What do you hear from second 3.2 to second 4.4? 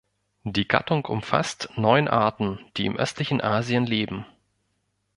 Asien leben.